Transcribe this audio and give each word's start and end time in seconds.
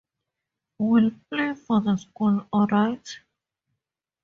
We'll 0.79 1.11
play 1.29 1.53
for 1.53 1.79
the 1.79 1.95
school 1.95 2.47
all 2.51 2.65
right. 2.65 3.07